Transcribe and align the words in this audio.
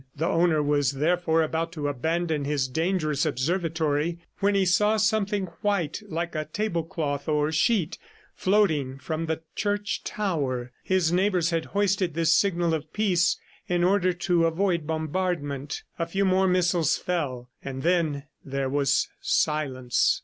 The 0.15 0.25
owner 0.27 0.63
was 0.63 0.93
therefore 0.93 1.43
about 1.43 1.71
to 1.73 1.87
abandon 1.87 2.43
his 2.43 2.67
dangerous 2.67 3.23
observatory 3.23 4.17
when 4.39 4.55
he 4.55 4.65
saw 4.65 4.97
something 4.97 5.45
white 5.61 6.01
like 6.09 6.33
a 6.33 6.45
tablecloth 6.51 7.29
or 7.29 7.51
sheet 7.51 7.99
floating 8.33 8.97
from 8.97 9.27
the 9.27 9.41
church 9.55 10.03
tower. 10.03 10.71
His 10.81 11.11
neighbors 11.11 11.51
had 11.51 11.65
hoisted 11.77 12.15
this 12.15 12.33
signal 12.33 12.73
of 12.73 12.91
peace 12.91 13.39
in 13.69 13.83
order 13.83 14.11
to 14.11 14.47
avoid 14.47 14.87
bombardment. 14.87 15.83
A 15.99 16.07
few 16.07 16.25
more 16.25 16.47
missiles 16.47 16.97
fell 16.97 17.51
and 17.63 17.83
then 17.83 18.23
there 18.43 18.69
was 18.71 19.07
silence. 19.21 20.19